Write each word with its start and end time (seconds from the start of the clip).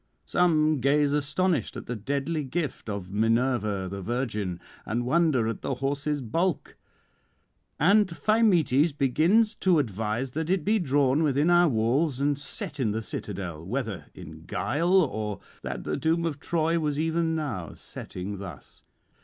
Some 0.25 0.79
gaze 0.79 1.13
astonished 1.13 1.77
at 1.77 1.85
the 1.85 1.95
deadly 1.95 2.43
gift 2.43 2.89
of 2.89 3.13
Minerva 3.13 3.87
the 3.87 4.01
Virgin, 4.01 4.59
and 4.83 5.05
wonder 5.05 5.47
at 5.47 5.61
the 5.61 5.75
horse's 5.75 6.21
bulk; 6.21 6.75
and 7.79 8.07
Thymoetes 8.09 8.93
begins 8.97 9.53
to 9.57 9.77
advise 9.77 10.31
that 10.31 10.49
it 10.49 10.65
be 10.65 10.79
drawn 10.79 11.21
within 11.21 11.51
our 11.51 11.69
walls 11.69 12.19
and 12.19 12.35
set 12.39 12.79
in 12.79 12.93
the 12.93 13.03
citadel, 13.03 13.63
whether 13.63 14.07
in 14.15 14.45
guile, 14.47 15.03
or 15.03 15.39
that 15.61 15.83
the 15.83 15.97
doom 15.97 16.25
of 16.25 16.39
Troy 16.39 16.79
was 16.79 16.99
even 16.99 17.35
now 17.35 17.75
setting 17.75 18.39
thus. 18.39 18.81